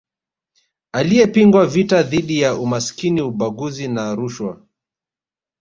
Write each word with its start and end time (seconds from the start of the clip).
Aliyepinga 0.91 1.65
vita 1.65 2.03
dhidi 2.03 2.39
ya 2.39 2.55
umasikini 2.55 3.21
ubaguzi 3.21 3.87
na 3.87 4.15
rushwa 4.15 4.65